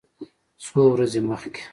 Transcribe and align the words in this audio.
څو 0.63 0.79
ورځې 0.93 1.19
مخکې 1.29 1.61